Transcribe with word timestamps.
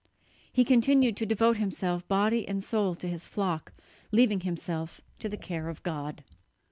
He 0.51 0.63
continued 0.63 1.15
to 1.17 1.27
devote 1.27 1.57
himself 1.57 2.07
body 2.07 2.47
and 2.47 2.63
soul 2.63 2.95
to 2.95 3.07
his 3.07 3.27
flock, 3.27 3.71
leaving 4.11 4.39
himself 4.39 5.01
to 5.19 5.29
the 5.29 5.37
care 5.37 5.69
of 5.69 5.83
God. 5.83 6.23